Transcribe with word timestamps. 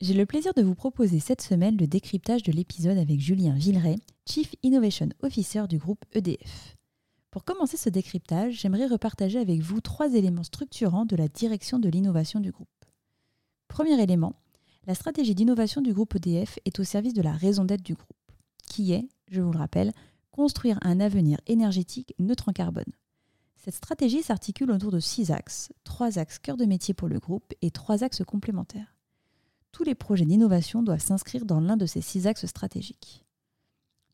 j'ai 0.00 0.14
le 0.14 0.26
plaisir 0.26 0.52
de 0.54 0.62
vous 0.62 0.74
proposer 0.74 1.20
cette 1.20 1.40
semaine 1.40 1.76
le 1.76 1.86
décryptage 1.86 2.42
de 2.42 2.52
l'épisode 2.52 2.98
avec 2.98 3.20
Julien 3.20 3.54
Villeray, 3.54 3.96
Chief 4.28 4.54
Innovation 4.62 5.08
Officer 5.22 5.64
du 5.68 5.78
groupe 5.78 6.04
EDF. 6.12 6.76
Pour 7.30 7.44
commencer 7.44 7.76
ce 7.76 7.88
décryptage, 7.88 8.60
j'aimerais 8.60 8.86
repartager 8.86 9.38
avec 9.38 9.60
vous 9.60 9.80
trois 9.80 10.12
éléments 10.12 10.42
structurants 10.42 11.04
de 11.04 11.16
la 11.16 11.28
direction 11.28 11.78
de 11.78 11.88
l'innovation 11.88 12.40
du 12.40 12.50
groupe. 12.50 12.68
Premier 13.68 14.00
élément, 14.02 14.34
la 14.86 14.94
stratégie 14.94 15.34
d'innovation 15.34 15.80
du 15.80 15.94
groupe 15.94 16.16
EDF 16.16 16.58
est 16.64 16.78
au 16.80 16.84
service 16.84 17.14
de 17.14 17.22
la 17.22 17.32
raison 17.32 17.64
d'être 17.64 17.82
du 17.82 17.94
groupe, 17.94 18.32
qui 18.66 18.92
est, 18.92 19.08
je 19.30 19.40
vous 19.40 19.52
le 19.52 19.58
rappelle, 19.58 19.92
construire 20.32 20.78
un 20.82 20.98
avenir 21.00 21.38
énergétique 21.46 22.14
neutre 22.18 22.48
en 22.48 22.52
carbone. 22.52 22.92
Cette 23.56 23.76
stratégie 23.76 24.22
s'articule 24.22 24.72
autour 24.72 24.90
de 24.90 25.00
six 25.00 25.30
axes, 25.30 25.72
trois 25.84 26.18
axes 26.18 26.38
cœur 26.38 26.56
de 26.56 26.66
métier 26.66 26.92
pour 26.94 27.08
le 27.08 27.20
groupe 27.20 27.54
et 27.62 27.70
trois 27.70 28.04
axes 28.04 28.24
complémentaires 28.24 28.93
tous 29.74 29.82
les 29.82 29.96
projets 29.96 30.24
d'innovation 30.24 30.84
doivent 30.84 31.02
s'inscrire 31.02 31.44
dans 31.44 31.58
l'un 31.58 31.76
de 31.76 31.84
ces 31.84 32.00
six 32.00 32.28
axes 32.28 32.46
stratégiques. 32.46 33.24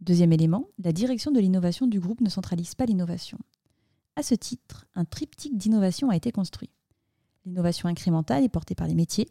Deuxième 0.00 0.32
élément, 0.32 0.64
la 0.82 0.90
direction 0.90 1.30
de 1.30 1.38
l'innovation 1.38 1.86
du 1.86 2.00
groupe 2.00 2.22
ne 2.22 2.30
centralise 2.30 2.74
pas 2.74 2.86
l'innovation. 2.86 3.36
À 4.16 4.22
ce 4.22 4.34
titre, 4.34 4.86
un 4.94 5.04
triptyque 5.04 5.58
d'innovation 5.58 6.08
a 6.08 6.16
été 6.16 6.32
construit. 6.32 6.70
L'innovation 7.44 7.90
incrémentale 7.90 8.42
est 8.42 8.48
portée 8.48 8.74
par 8.74 8.86
les 8.86 8.94
métiers, 8.94 9.28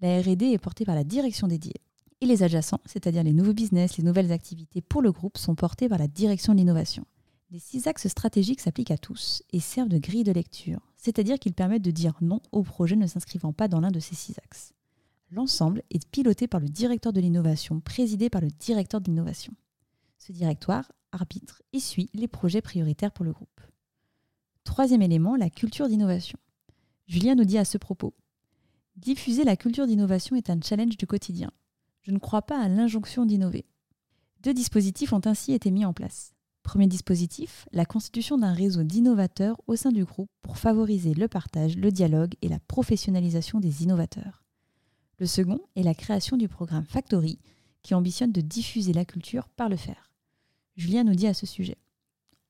la 0.00 0.18
RD 0.18 0.44
est 0.44 0.58
portée 0.58 0.86
par 0.86 0.94
la 0.94 1.04
direction 1.04 1.46
dédiée, 1.46 1.82
et 2.22 2.26
les 2.26 2.42
adjacents, 2.42 2.80
c'est-à-dire 2.86 3.22
les 3.22 3.34
nouveaux 3.34 3.52
business, 3.52 3.98
les 3.98 4.04
nouvelles 4.04 4.32
activités 4.32 4.80
pour 4.80 5.02
le 5.02 5.12
groupe, 5.12 5.36
sont 5.36 5.56
portés 5.56 5.90
par 5.90 5.98
la 5.98 6.08
direction 6.08 6.54
de 6.54 6.58
l'innovation. 6.58 7.04
Les 7.50 7.58
six 7.58 7.86
axes 7.86 8.08
stratégiques 8.08 8.62
s'appliquent 8.62 8.92
à 8.92 8.98
tous 8.98 9.42
et 9.52 9.60
servent 9.60 9.90
de 9.90 9.98
grille 9.98 10.24
de 10.24 10.32
lecture, 10.32 10.80
c'est-à-dire 10.96 11.38
qu'ils 11.38 11.52
permettent 11.52 11.82
de 11.82 11.90
dire 11.90 12.14
non 12.22 12.40
aux 12.50 12.62
projets 12.62 12.96
ne 12.96 13.06
s'inscrivant 13.06 13.52
pas 13.52 13.68
dans 13.68 13.80
l'un 13.80 13.90
de 13.90 14.00
ces 14.00 14.14
six 14.14 14.38
axes. 14.38 14.72
L'ensemble 15.30 15.82
est 15.90 16.08
piloté 16.08 16.46
par 16.46 16.60
le 16.60 16.68
directeur 16.68 17.12
de 17.12 17.20
l'innovation, 17.20 17.80
présidé 17.80 18.30
par 18.30 18.40
le 18.40 18.48
directeur 18.48 19.00
de 19.00 19.10
l'innovation. 19.10 19.52
Ce 20.18 20.32
directoire 20.32 20.92
arbitre 21.12 21.62
et 21.72 21.80
suit 21.80 22.10
les 22.14 22.28
projets 22.28 22.60
prioritaires 22.60 23.12
pour 23.12 23.24
le 23.24 23.32
groupe. 23.32 23.60
Troisième 24.64 25.02
élément, 25.02 25.36
la 25.36 25.50
culture 25.50 25.88
d'innovation. 25.88 26.38
Julien 27.06 27.34
nous 27.34 27.44
dit 27.44 27.58
à 27.58 27.64
ce 27.64 27.78
propos 27.78 28.14
Diffuser 28.96 29.44
la 29.44 29.56
culture 29.56 29.86
d'innovation 29.86 30.36
est 30.36 30.50
un 30.50 30.60
challenge 30.60 30.96
du 30.96 31.06
quotidien. 31.06 31.50
Je 32.02 32.12
ne 32.12 32.18
crois 32.18 32.42
pas 32.42 32.60
à 32.60 32.68
l'injonction 32.68 33.26
d'innover. 33.26 33.66
Deux 34.42 34.54
dispositifs 34.54 35.12
ont 35.12 35.20
ainsi 35.24 35.52
été 35.52 35.70
mis 35.70 35.84
en 35.84 35.92
place. 35.92 36.34
Premier 36.62 36.86
dispositif, 36.86 37.68
la 37.72 37.84
constitution 37.84 38.38
d'un 38.38 38.52
réseau 38.52 38.82
d'innovateurs 38.82 39.60
au 39.66 39.76
sein 39.76 39.92
du 39.92 40.04
groupe 40.04 40.30
pour 40.42 40.58
favoriser 40.58 41.14
le 41.14 41.28
partage, 41.28 41.76
le 41.76 41.92
dialogue 41.92 42.34
et 42.42 42.48
la 42.48 42.58
professionnalisation 42.58 43.60
des 43.60 43.82
innovateurs. 43.82 44.45
Le 45.18 45.26
second 45.26 45.60
est 45.76 45.82
la 45.82 45.94
création 45.94 46.36
du 46.36 46.46
programme 46.46 46.84
Factory, 46.84 47.38
qui 47.82 47.94
ambitionne 47.94 48.32
de 48.32 48.42
diffuser 48.42 48.92
la 48.92 49.04
culture 49.04 49.48
par 49.48 49.68
le 49.68 49.76
faire. 49.76 50.10
Julien 50.76 51.04
nous 51.04 51.14
dit 51.14 51.26
à 51.26 51.34
ce 51.34 51.46
sujet. 51.46 51.78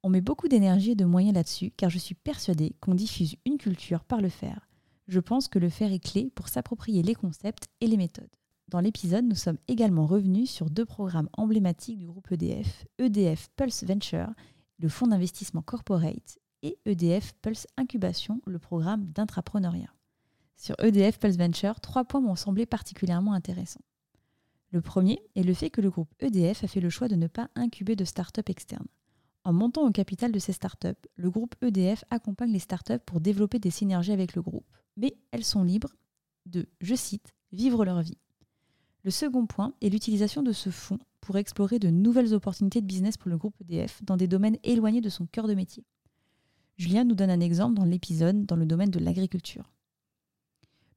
On 0.02 0.08
met 0.08 0.20
beaucoup 0.20 0.48
d'énergie 0.48 0.92
et 0.92 0.96
de 0.96 1.04
moyens 1.04 1.34
là-dessus, 1.34 1.70
car 1.76 1.90
je 1.90 1.98
suis 1.98 2.14
persuadée 2.14 2.74
qu'on 2.80 2.94
diffuse 2.94 3.36
une 3.44 3.58
culture 3.58 4.04
par 4.04 4.20
le 4.20 4.28
faire. 4.28 4.68
Je 5.06 5.20
pense 5.20 5.46
que 5.46 5.60
le 5.60 5.68
faire 5.68 5.92
est 5.92 6.02
clé 6.02 6.32
pour 6.34 6.48
s'approprier 6.48 7.02
les 7.02 7.14
concepts 7.14 7.68
et 7.80 7.86
les 7.86 7.96
méthodes. 7.96 8.34
Dans 8.68 8.80
l'épisode, 8.80 9.24
nous 9.24 9.36
sommes 9.36 9.58
également 9.68 10.06
revenus 10.06 10.50
sur 10.50 10.68
deux 10.68 10.84
programmes 10.84 11.28
emblématiques 11.34 11.98
du 11.98 12.06
groupe 12.06 12.32
EDF, 12.32 12.84
EDF 12.98 13.48
Pulse 13.54 13.84
Venture, 13.84 14.32
le 14.78 14.88
fonds 14.88 15.06
d'investissement 15.06 15.62
corporate, 15.62 16.38
et 16.62 16.78
EDF 16.84 17.32
Pulse 17.42 17.68
Incubation, 17.76 18.40
le 18.44 18.58
programme 18.58 19.06
d'intrapreneuriat. 19.12 19.92
Sur 20.56 20.74
EDF 20.82 21.18
Pulse 21.18 21.36
Venture, 21.36 21.80
trois 21.80 22.04
points 22.04 22.22
m'ont 22.22 22.34
semblé 22.34 22.64
particulièrement 22.64 23.34
intéressants. 23.34 23.84
Le 24.70 24.80
premier 24.80 25.20
est 25.36 25.42
le 25.42 25.54
fait 25.54 25.70
que 25.70 25.80
le 25.80 25.90
groupe 25.90 26.12
EDF 26.18 26.64
a 26.64 26.66
fait 26.66 26.80
le 26.80 26.90
choix 26.90 27.08
de 27.08 27.14
ne 27.14 27.26
pas 27.26 27.50
incuber 27.54 27.94
de 27.94 28.04
start-up 28.04 28.48
externes. 28.48 28.88
En 29.44 29.52
montant 29.52 29.86
au 29.86 29.90
capital 29.92 30.32
de 30.32 30.38
ces 30.38 30.52
start-up, 30.52 30.98
le 31.14 31.30
groupe 31.30 31.54
EDF 31.62 32.04
accompagne 32.10 32.52
les 32.52 32.58
start-up 32.58 33.02
pour 33.04 33.20
développer 33.20 33.58
des 33.58 33.70
synergies 33.70 34.12
avec 34.12 34.34
le 34.34 34.42
groupe. 34.42 34.66
Mais 34.96 35.16
elles 35.30 35.44
sont 35.44 35.62
libres 35.62 35.94
de, 36.46 36.66
je 36.80 36.94
cite, 36.94 37.34
vivre 37.52 37.84
leur 37.84 38.02
vie. 38.02 38.18
Le 39.04 39.10
second 39.12 39.46
point 39.46 39.74
est 39.82 39.88
l'utilisation 39.88 40.42
de 40.42 40.52
ce 40.52 40.70
fonds 40.70 40.98
pour 41.20 41.36
explorer 41.36 41.78
de 41.78 41.90
nouvelles 41.90 42.34
opportunités 42.34 42.80
de 42.80 42.86
business 42.86 43.16
pour 43.16 43.30
le 43.30 43.36
groupe 43.36 43.54
EDF 43.60 44.02
dans 44.02 44.16
des 44.16 44.26
domaines 44.26 44.58
éloignés 44.64 45.00
de 45.00 45.10
son 45.10 45.26
cœur 45.26 45.46
de 45.46 45.54
métier. 45.54 45.84
Julien 46.76 47.04
nous 47.04 47.14
donne 47.14 47.30
un 47.30 47.40
exemple 47.40 47.74
dans 47.74 47.84
l'épisode 47.84 48.46
dans 48.46 48.56
le 48.56 48.66
domaine 48.66 48.90
de 48.90 48.98
l'agriculture. 48.98 49.70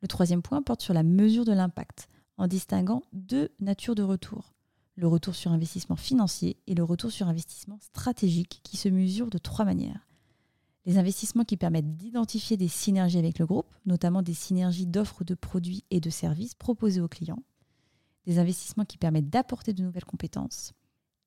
Le 0.01 0.07
troisième 0.07 0.41
point 0.41 0.61
porte 0.61 0.81
sur 0.81 0.93
la 0.93 1.03
mesure 1.03 1.45
de 1.45 1.51
l'impact, 1.51 2.07
en 2.37 2.47
distinguant 2.47 3.03
deux 3.11 3.49
natures 3.59 3.95
de 3.95 4.03
retour. 4.03 4.53
Le 4.95 5.07
retour 5.07 5.35
sur 5.35 5.51
investissement 5.51 5.95
financier 5.95 6.57
et 6.67 6.75
le 6.75 6.83
retour 6.83 7.11
sur 7.11 7.27
investissement 7.27 7.79
stratégique 7.81 8.61
qui 8.63 8.77
se 8.77 8.89
mesurent 8.89 9.29
de 9.29 9.37
trois 9.37 9.65
manières. 9.65 10.07
Les 10.85 10.97
investissements 10.97 11.43
qui 11.43 11.57
permettent 11.57 11.97
d'identifier 11.97 12.57
des 12.57 12.67
synergies 12.67 13.17
avec 13.17 13.39
le 13.39 13.45
groupe, 13.45 13.73
notamment 13.85 14.21
des 14.21 14.33
synergies 14.33 14.87
d'offres 14.87 15.23
de 15.23 15.35
produits 15.35 15.83
et 15.91 15.99
de 15.99 16.09
services 16.09 16.55
proposés 16.55 17.01
aux 17.01 17.07
clients. 17.07 17.43
Des 18.25 18.39
investissements 18.39 18.85
qui 18.85 18.97
permettent 18.97 19.29
d'apporter 19.29 19.73
de 19.73 19.83
nouvelles 19.83 20.05
compétences. 20.05 20.73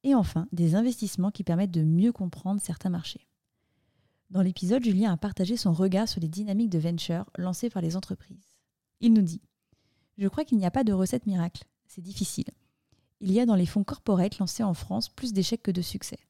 Et 0.02 0.14
enfin, 0.14 0.46
des 0.52 0.74
investissements 0.74 1.30
qui 1.30 1.44
permettent 1.44 1.70
de 1.70 1.84
mieux 1.84 2.12
comprendre 2.12 2.60
certains 2.60 2.90
marchés. 2.90 3.28
Dans 4.30 4.42
l'épisode, 4.42 4.82
Julien 4.82 5.12
a 5.12 5.16
partagé 5.18 5.56
son 5.58 5.72
regard 5.72 6.08
sur 6.08 6.20
les 6.20 6.28
dynamiques 6.28 6.70
de 6.70 6.78
venture 6.78 7.26
lancées 7.36 7.68
par 7.70 7.82
les 7.82 7.96
entreprises. 7.96 8.51
Il 9.02 9.12
nous 9.12 9.22
dit 9.22 9.42
Je 10.16 10.28
crois 10.28 10.44
qu'il 10.44 10.58
n'y 10.58 10.64
a 10.64 10.70
pas 10.70 10.84
de 10.84 10.92
recette 10.92 11.26
miracle. 11.26 11.64
C'est 11.88 12.00
difficile. 12.00 12.48
Il 13.20 13.32
y 13.32 13.40
a 13.40 13.46
dans 13.46 13.56
les 13.56 13.66
fonds 13.66 13.82
corporate 13.82 14.38
lancés 14.38 14.62
en 14.62 14.74
France 14.74 15.08
plus 15.08 15.32
d'échecs 15.32 15.62
que 15.62 15.72
de 15.72 15.82
succès. 15.82 16.20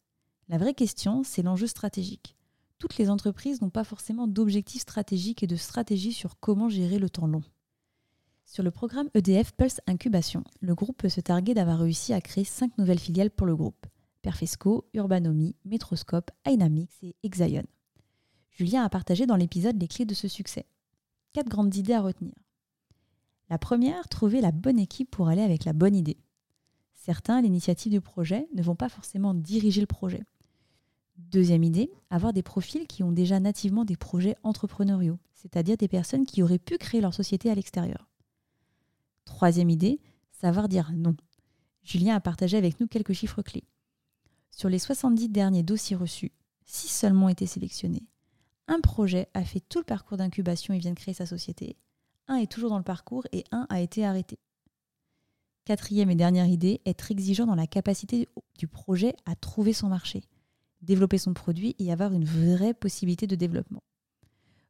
La 0.48 0.56
vraie 0.56 0.72
question, 0.72 1.22
c'est 1.22 1.42
l'enjeu 1.42 1.66
stratégique. 1.66 2.34
Toutes 2.78 2.96
les 2.96 3.10
entreprises 3.10 3.60
n'ont 3.60 3.70
pas 3.70 3.84
forcément 3.84 4.26
d'objectifs 4.26 4.82
stratégiques 4.82 5.42
et 5.42 5.46
de 5.46 5.56
stratégie 5.56 6.14
sur 6.14 6.40
comment 6.40 6.70
gérer 6.70 6.98
le 6.98 7.10
temps 7.10 7.26
long. 7.26 7.44
Sur 8.46 8.62
le 8.62 8.70
programme 8.70 9.10
EDF 9.14 9.52
Pulse 9.52 9.80
Incubation, 9.86 10.42
le 10.60 10.74
groupe 10.74 10.96
peut 10.96 11.08
se 11.10 11.20
targuer 11.20 11.52
d'avoir 11.52 11.78
réussi 11.78 12.14
à 12.14 12.22
créer 12.22 12.44
cinq 12.44 12.76
nouvelles 12.78 12.98
filiales 12.98 13.30
pour 13.30 13.46
le 13.46 13.54
groupe 13.54 13.86
Perfesco, 14.22 14.88
Urbanomi, 14.94 15.56
Metroscope, 15.66 16.30
Dynamics 16.46 17.02
et 17.02 17.16
Exaion. 17.22 17.66
Julien 18.50 18.82
a 18.82 18.88
partagé 18.88 19.26
dans 19.26 19.36
l'épisode 19.36 19.80
les 19.80 19.88
clés 19.88 20.06
de 20.06 20.14
ce 20.14 20.26
succès. 20.26 20.64
Quatre 21.34 21.48
grandes 21.48 21.76
idées 21.76 21.94
à 21.94 22.00
retenir. 22.00 22.34
La 23.52 23.58
première, 23.58 24.08
trouver 24.08 24.40
la 24.40 24.50
bonne 24.50 24.78
équipe 24.78 25.10
pour 25.10 25.28
aller 25.28 25.42
avec 25.42 25.66
la 25.66 25.74
bonne 25.74 25.94
idée. 25.94 26.16
Certains, 26.94 27.42
l'initiative 27.42 27.92
du 27.92 28.00
projet, 28.00 28.48
ne 28.54 28.62
vont 28.62 28.76
pas 28.76 28.88
forcément 28.88 29.34
diriger 29.34 29.82
le 29.82 29.86
projet. 29.86 30.22
Deuxième 31.18 31.62
idée, 31.62 31.92
avoir 32.08 32.32
des 32.32 32.42
profils 32.42 32.86
qui 32.86 33.02
ont 33.02 33.12
déjà 33.12 33.40
nativement 33.40 33.84
des 33.84 33.98
projets 33.98 34.36
entrepreneuriaux, 34.42 35.18
c'est-à-dire 35.34 35.76
des 35.76 35.86
personnes 35.86 36.24
qui 36.24 36.42
auraient 36.42 36.58
pu 36.58 36.78
créer 36.78 37.02
leur 37.02 37.12
société 37.12 37.50
à 37.50 37.54
l'extérieur. 37.54 38.08
Troisième 39.26 39.68
idée, 39.68 40.00
savoir 40.30 40.66
dire 40.66 40.90
non. 40.94 41.14
Julien 41.82 42.14
a 42.14 42.20
partagé 42.20 42.56
avec 42.56 42.80
nous 42.80 42.86
quelques 42.86 43.12
chiffres 43.12 43.42
clés. 43.42 43.64
Sur 44.50 44.70
les 44.70 44.78
70 44.78 45.28
derniers 45.28 45.62
dossiers 45.62 45.96
reçus, 45.96 46.32
6 46.64 46.88
seulement 46.88 47.26
ont 47.26 47.28
été 47.28 47.44
sélectionnés. 47.44 48.06
Un 48.66 48.80
projet 48.80 49.28
a 49.34 49.44
fait 49.44 49.60
tout 49.60 49.80
le 49.80 49.84
parcours 49.84 50.16
d'incubation 50.16 50.72
et 50.72 50.78
vient 50.78 50.92
de 50.92 50.98
créer 50.98 51.12
sa 51.12 51.26
société 51.26 51.76
est 52.36 52.50
toujours 52.50 52.70
dans 52.70 52.78
le 52.78 52.84
parcours 52.84 53.26
et 53.32 53.44
un 53.50 53.66
a 53.68 53.80
été 53.80 54.04
arrêté. 54.04 54.38
Quatrième 55.64 56.10
et 56.10 56.16
dernière 56.16 56.46
idée, 56.46 56.80
être 56.86 57.10
exigeant 57.10 57.46
dans 57.46 57.54
la 57.54 57.66
capacité 57.68 58.28
du 58.58 58.66
projet 58.66 59.14
à 59.26 59.36
trouver 59.36 59.72
son 59.72 59.88
marché, 59.88 60.22
développer 60.80 61.18
son 61.18 61.34
produit 61.34 61.76
et 61.78 61.92
avoir 61.92 62.12
une 62.12 62.24
vraie 62.24 62.74
possibilité 62.74 63.26
de 63.26 63.36
développement. 63.36 63.82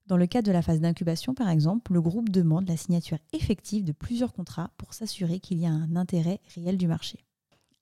Dans 0.06 0.16
le 0.16 0.26
cadre 0.26 0.48
de 0.48 0.52
la 0.52 0.62
phase 0.62 0.80
d'incubation, 0.80 1.34
par 1.34 1.48
exemple, 1.48 1.92
le 1.92 2.02
groupe 2.02 2.28
demande 2.28 2.68
la 2.68 2.76
signature 2.76 3.18
effective 3.32 3.84
de 3.84 3.92
plusieurs 3.92 4.32
contrats 4.32 4.70
pour 4.76 4.92
s'assurer 4.92 5.40
qu'il 5.40 5.58
y 5.58 5.66
a 5.66 5.70
un 5.70 5.96
intérêt 5.96 6.40
réel 6.54 6.76
du 6.76 6.88
marché. 6.88 7.24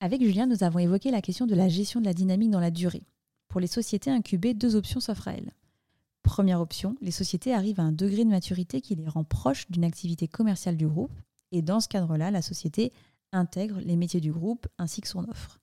Avec 0.00 0.22
Julien, 0.22 0.46
nous 0.46 0.62
avons 0.62 0.78
évoqué 0.78 1.10
la 1.10 1.22
question 1.22 1.46
de 1.46 1.54
la 1.54 1.68
gestion 1.68 2.00
de 2.00 2.06
la 2.06 2.14
dynamique 2.14 2.50
dans 2.50 2.60
la 2.60 2.70
durée. 2.70 3.02
Pour 3.48 3.60
les 3.60 3.66
sociétés 3.66 4.10
incubées, 4.10 4.54
deux 4.54 4.76
options 4.76 5.00
s'offrent 5.00 5.28
à 5.28 5.32
elles. 5.32 5.52
Première 6.30 6.60
option, 6.60 6.94
les 7.00 7.10
sociétés 7.10 7.52
arrivent 7.52 7.80
à 7.80 7.82
un 7.82 7.90
degré 7.90 8.24
de 8.24 8.30
maturité 8.30 8.80
qui 8.80 8.94
les 8.94 9.08
rend 9.08 9.24
proches 9.24 9.68
d'une 9.68 9.82
activité 9.82 10.28
commerciale 10.28 10.76
du 10.76 10.86
groupe. 10.86 11.10
et 11.50 11.60
dans 11.60 11.80
ce 11.80 11.88
cadre-là, 11.88 12.30
la 12.30 12.40
société 12.40 12.92
intègre 13.32 13.80
les 13.80 13.96
métiers 13.96 14.20
du 14.20 14.32
groupe 14.32 14.68
ainsi 14.78 15.00
que 15.00 15.08
son 15.08 15.28
offre. 15.28 15.58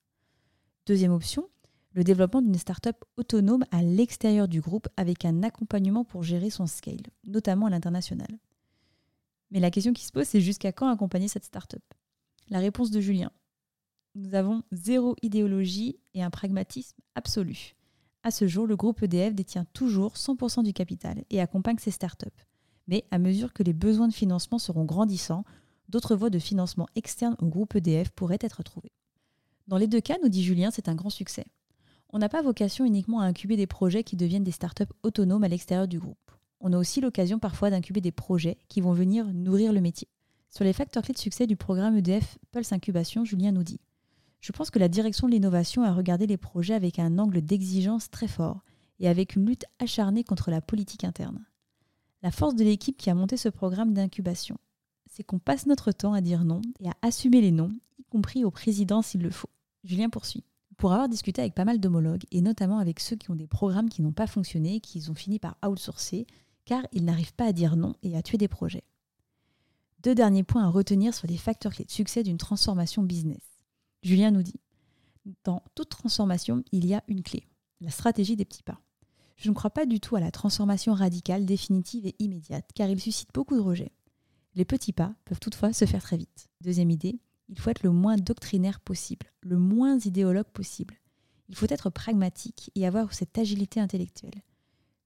Deuxième 0.86 1.14
option, 1.14 1.48
le 1.94 2.04
développement 2.04 2.42
d'une 2.42 2.58
start-up 2.58 2.98
autonome 3.16 3.64
à 3.72 3.82
l'extérieur 3.82 4.50
du 4.50 4.60
groupe 4.60 4.90
avec 4.98 5.24
un 5.24 5.42
accompagnement 5.42 6.04
pour 6.04 6.24
gérer 6.24 6.50
son 6.50 6.68
scale, 6.68 7.08
notamment 7.26 7.68
à 7.68 7.70
l'international. 7.70 8.38
Mais 9.52 9.62
la 9.62 9.72
question 9.72 9.94
qui 9.94 10.04
se 10.04 10.12
pose, 10.12 10.28
c'est 10.28 10.42
jusqu'à 10.42 10.74
quand 10.74 10.90
accompagner 10.90 11.30
cette 11.30 11.46
start-up? 11.46 11.84
La 12.50 12.60
réponse 12.60 12.92
de 12.92 13.00
Julien. 13.00 13.32
Nous 14.16 14.36
avons 14.36 14.64
zéro 14.74 15.16
idéologie 15.22 15.98
et 16.14 16.24
un 16.24 16.30
pragmatisme 16.30 16.98
absolu. 17.16 17.77
À 18.28 18.32
ce 18.32 18.46
jour, 18.46 18.68
le 18.68 18.76
groupe 18.76 19.04
EDF 19.04 19.34
détient 19.34 19.64
toujours 19.72 20.16
100% 20.16 20.62
du 20.62 20.74
capital 20.74 21.24
et 21.30 21.40
accompagne 21.40 21.78
ses 21.78 21.92
startups. 21.92 22.28
Mais 22.90 23.06
à 23.10 23.20
mesure 23.20 23.54
que 23.54 23.64
les 23.64 23.72
besoins 23.72 24.10
de 24.10 24.14
financement 24.14 24.60
seront 24.60 24.84
grandissants, 24.84 25.46
d'autres 25.88 26.14
voies 26.14 26.30
de 26.30 26.38
financement 26.38 26.88
externes 26.98 27.38
au 27.40 27.46
groupe 27.46 27.76
EDF 27.76 28.10
pourraient 28.10 28.38
être 28.42 28.64
trouvées. 28.64 28.92
Dans 29.70 29.78
les 29.78 29.88
deux 29.88 30.02
cas, 30.02 30.18
nous 30.22 30.28
dit 30.28 30.44
Julien, 30.44 30.72
c'est 30.72 30.90
un 30.90 30.96
grand 30.96 31.10
succès. 31.10 31.46
On 32.10 32.20
n'a 32.20 32.28
pas 32.28 32.42
vocation 32.42 32.84
uniquement 32.84 33.22
à 33.22 33.26
incuber 33.28 33.56
des 33.56 33.66
projets 33.66 34.04
qui 34.04 34.18
deviennent 34.18 34.44
des 34.44 34.52
startups 34.52 34.84
autonomes 35.04 35.46
à 35.46 35.48
l'extérieur 35.48 35.88
du 35.88 35.98
groupe. 35.98 36.32
On 36.60 36.74
a 36.74 36.78
aussi 36.78 37.00
l'occasion 37.00 37.40
parfois 37.40 37.70
d'incuber 37.70 38.02
des 38.02 38.12
projets 38.12 38.58
qui 38.68 38.82
vont 38.82 38.92
venir 38.92 39.26
nourrir 39.34 39.72
le 39.72 39.80
métier. 39.80 40.10
Sur 40.50 40.66
les 40.66 40.74
facteurs 40.74 41.04
clés 41.04 41.14
de 41.14 41.18
succès 41.18 41.48
du 41.48 41.56
programme 41.56 41.96
EDF 41.96 42.38
Pulse 42.52 42.74
Incubation, 42.74 43.24
Julien 43.24 43.54
nous 43.54 43.64
dit 43.64 43.80
Je 44.40 44.52
pense 44.52 44.70
que 44.70 44.80
la 44.80 44.88
direction 44.88 45.28
de 45.28 45.34
l'innovation 45.34 45.84
a 45.84 45.94
regardé 45.94 46.28
les 46.28 46.38
projets 46.38 46.74
avec 46.74 47.00
un 47.00 47.18
angle 47.18 47.42
d'exigence 47.42 48.10
très 48.10 48.28
fort 48.28 48.64
et 49.00 49.08
avec 49.08 49.36
une 49.36 49.46
lutte 49.46 49.66
acharnée 49.80 50.24
contre 50.24 50.52
la 50.52 50.62
politique 50.62 51.04
interne. 51.04 51.46
La 52.24 52.32
force 52.32 52.56
de 52.56 52.64
l'équipe 52.64 52.98
qui 52.98 53.10
a 53.10 53.16
monté 53.16 53.38
ce 53.38 53.50
programme 53.50 53.94
d'incubation, 53.94 54.58
c'est 55.10 55.24
qu'on 55.24 55.40
passe 55.40 55.66
notre 55.66 55.92
temps 55.92 56.14
à 56.14 56.22
dire 56.22 56.46
non 56.46 56.62
et 56.80 56.90
à 56.90 56.94
assumer 57.02 57.42
les 57.42 57.52
noms, 57.52 57.74
y 58.00 58.04
compris 58.04 58.44
au 58.44 58.52
président 58.52 59.02
s'il 59.02 59.22
le 59.22 59.30
faut. 59.30 59.50
Julien 59.84 60.10
poursuit. 60.10 60.44
Pour 60.78 60.94
avoir 60.94 61.10
discuté 61.10 61.42
avec 61.42 61.56
pas 61.56 61.66
mal 61.66 61.80
d'homologues, 61.80 62.26
et 62.32 62.42
notamment 62.42 62.78
avec 62.78 63.00
ceux 63.00 63.16
qui 63.16 63.32
ont 63.32 63.36
des 63.36 63.48
programmes 63.48 63.90
qui 63.90 64.04
n'ont 64.04 64.12
pas 64.12 64.28
fonctionné, 64.28 64.80
qu'ils 64.80 65.10
ont 65.10 65.16
fini 65.16 65.40
par 65.40 65.58
outsourcer, 65.66 66.28
car 66.66 66.86
ils 66.92 67.06
n'arrivent 67.06 67.34
pas 67.34 67.48
à 67.48 67.54
dire 67.54 67.76
non 67.76 67.96
et 68.04 68.16
à 68.16 68.22
tuer 68.22 68.38
des 68.38 68.48
projets. 68.48 68.84
Deux 70.04 70.14
derniers 70.14 70.44
points 70.44 70.66
à 70.66 70.70
retenir 70.70 71.14
sur 71.14 71.28
les 71.28 71.38
facteurs 71.38 71.74
clés 71.74 71.86
de 71.86 71.92
succès 71.92 72.22
d'une 72.22 72.38
transformation 72.38 73.02
business. 73.02 73.57
Julien 74.02 74.32
nous 74.32 74.44
dit 74.44 74.60
Dans 75.44 75.64
toute 75.76 75.90
transformation, 75.90 76.64
il 76.72 76.86
y 76.86 76.94
a 76.94 77.04
une 77.08 77.24
clé, 77.24 77.48
la 77.82 77.92
stratégie 77.92 78.36
des 78.36 78.46
petits 78.46 78.64
pas. 78.64 78.80
Je 79.36 79.50
ne 79.50 79.56
crois 79.56 79.70
pas 79.70 79.86
du 79.86 80.00
tout 80.00 80.16
à 80.16 80.20
la 80.20 80.32
transformation 80.32 80.94
radicale, 80.94 81.46
définitive 81.46 82.08
et 82.08 82.16
immédiate, 82.20 82.70
car 82.74 82.90
il 82.90 83.00
suscite 83.00 83.30
beaucoup 83.34 83.56
de 83.56 83.62
rejets. 83.62 83.92
Les 84.56 84.66
petits 84.66 84.94
pas 84.94 85.14
peuvent 85.26 85.40
toutefois 85.40 85.74
se 85.74 85.86
faire 85.86 86.02
très 86.02 86.18
vite. 86.18 86.48
Deuxième 86.62 86.90
idée, 86.90 87.20
il 87.50 87.60
faut 87.60 87.70
être 87.70 87.84
le 87.84 87.92
moins 87.92 88.18
doctrinaire 88.18 88.80
possible, 88.80 89.28
le 89.42 89.58
moins 89.58 90.00
idéologue 90.00 90.52
possible. 90.52 90.96
Il 91.50 91.56
faut 91.56 91.68
être 91.70 91.90
pragmatique 91.90 92.72
et 92.76 92.88
avoir 92.88 93.14
cette 93.14 93.38
agilité 93.38 93.80
intellectuelle. 93.80 94.42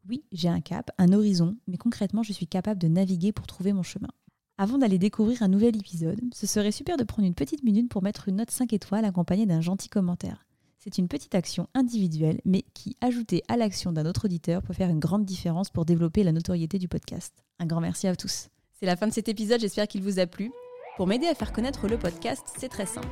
Oui, 0.09 0.23
j'ai 0.31 0.47
un 0.47 0.61
cap, 0.61 0.91
un 0.97 1.13
horizon, 1.13 1.57
mais 1.67 1.77
concrètement, 1.77 2.23
je 2.23 2.33
suis 2.33 2.47
capable 2.47 2.81
de 2.81 2.87
naviguer 2.87 3.31
pour 3.31 3.45
trouver 3.45 3.73
mon 3.73 3.83
chemin. 3.83 4.09
Avant 4.61 4.77
d'aller 4.77 4.99
découvrir 4.99 5.41
un 5.41 5.47
nouvel 5.47 5.75
épisode, 5.75 6.21
ce 6.35 6.45
serait 6.45 6.71
super 6.71 6.95
de 6.95 7.03
prendre 7.03 7.27
une 7.27 7.33
petite 7.33 7.63
minute 7.63 7.89
pour 7.89 8.03
mettre 8.03 8.29
une 8.29 8.35
note 8.35 8.51
5 8.51 8.73
étoiles 8.73 9.05
accompagnée 9.05 9.47
d'un 9.47 9.59
gentil 9.59 9.89
commentaire. 9.89 10.45
C'est 10.77 10.99
une 10.99 11.07
petite 11.07 11.33
action 11.33 11.67
individuelle, 11.73 12.39
mais 12.45 12.63
qui, 12.75 12.95
ajoutée 13.01 13.41
à 13.47 13.57
l'action 13.57 13.91
d'un 13.91 14.05
autre 14.05 14.25
auditeur, 14.25 14.61
peut 14.61 14.73
faire 14.73 14.91
une 14.91 14.99
grande 14.99 15.25
différence 15.25 15.71
pour 15.71 15.83
développer 15.83 16.23
la 16.23 16.31
notoriété 16.31 16.77
du 16.77 16.87
podcast. 16.87 17.33
Un 17.57 17.65
grand 17.65 17.81
merci 17.81 18.07
à 18.07 18.15
tous. 18.15 18.49
C'est 18.79 18.85
la 18.85 18.95
fin 18.95 19.07
de 19.07 19.13
cet 19.13 19.29
épisode, 19.29 19.61
j'espère 19.61 19.87
qu'il 19.87 20.03
vous 20.03 20.19
a 20.19 20.27
plu. 20.27 20.51
Pour 20.95 21.07
m'aider 21.07 21.25
à 21.25 21.33
faire 21.33 21.53
connaître 21.53 21.87
le 21.87 21.97
podcast, 21.97 22.43
c'est 22.59 22.69
très 22.69 22.85
simple. 22.85 23.07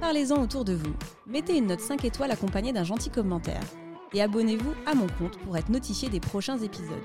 Parlez-en 0.00 0.42
autour 0.42 0.64
de 0.64 0.72
vous. 0.72 0.94
Mettez 1.26 1.58
une 1.58 1.66
note 1.66 1.80
5 1.80 2.06
étoiles 2.06 2.30
accompagnée 2.30 2.72
d'un 2.72 2.84
gentil 2.84 3.10
commentaire. 3.10 3.60
Et 4.14 4.22
abonnez-vous 4.22 4.72
à 4.86 4.94
mon 4.94 5.08
compte 5.18 5.36
pour 5.40 5.58
être 5.58 5.68
notifié 5.68 6.08
des 6.08 6.20
prochains 6.20 6.56
épisodes. 6.56 7.04